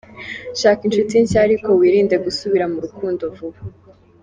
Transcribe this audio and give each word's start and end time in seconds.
Shaka 0.59 0.81
inshuti 0.87 1.13
nshya 1.23 1.39
ariko 1.47 1.67
wirinde 1.79 2.15
gusubira 2.25 2.65
mu 2.71 2.77
rukundo 2.85 3.23
vuba. 3.35 3.59